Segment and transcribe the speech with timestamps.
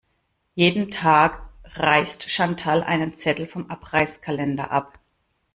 [0.55, 4.97] Jeden Tag reißt Chantal einen Zettel vom Abreißkalender ab.